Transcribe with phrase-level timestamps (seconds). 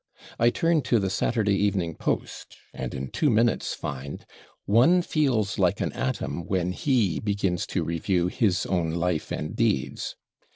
[0.39, 4.25] I turn to the /Saturday Evening Post/, and in two minutes find:
[4.67, 10.15] "/one/ feels like an atom when /he/ begins to review /his/ own life and deeds."